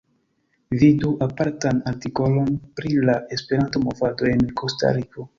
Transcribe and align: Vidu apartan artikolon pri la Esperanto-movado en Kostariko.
Vidu 0.83 1.09
apartan 1.25 1.81
artikolon 1.91 2.49
pri 2.79 2.93
la 3.09 3.15
Esperanto-movado 3.37 4.29
en 4.31 4.43
Kostariko. 4.63 5.27